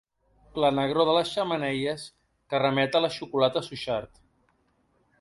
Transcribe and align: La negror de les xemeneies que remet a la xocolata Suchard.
La 0.63 0.71
negror 0.77 1.07
de 1.09 1.13
les 1.17 1.33
xemeneies 1.33 2.07
que 2.55 2.65
remet 2.65 3.01
a 3.01 3.05
la 3.07 3.15
xocolata 3.19 3.67
Suchard. 3.71 4.23